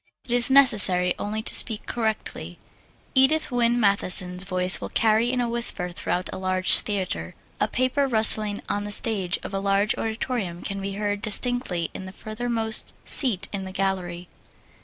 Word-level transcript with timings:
It 0.25 0.31
is 0.31 0.49
necessary 0.49 1.13
only 1.19 1.43
to 1.43 1.53
speak 1.53 1.85
correctly. 1.85 2.57
Edith 3.13 3.51
Wynne 3.51 3.77
Matthison's 3.79 4.43
voice 4.43 4.81
will 4.81 4.89
carry 4.89 5.31
in 5.31 5.39
a 5.39 5.47
whisper 5.47 5.91
throughout 5.91 6.27
a 6.33 6.39
large 6.39 6.79
theater. 6.79 7.35
A 7.59 7.67
paper 7.67 8.07
rustling 8.07 8.63
on 8.67 8.83
the 8.83 8.91
stage 8.91 9.37
of 9.43 9.53
a 9.53 9.59
large 9.59 9.95
auditorium 9.99 10.63
can 10.63 10.81
be 10.81 10.93
heard 10.93 11.21
distinctly 11.21 11.91
in 11.93 12.05
the 12.05 12.11
furthermost 12.11 12.95
seat 13.05 13.47
in 13.53 13.63
the 13.63 13.71
gallery. 13.71 14.27